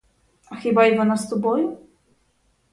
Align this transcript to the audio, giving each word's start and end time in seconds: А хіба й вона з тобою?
А 0.49 0.55
хіба 0.55 0.85
й 0.85 0.97
вона 0.97 1.17
з 1.17 1.27
тобою? 1.29 1.77